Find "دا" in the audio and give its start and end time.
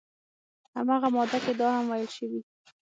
1.59-1.67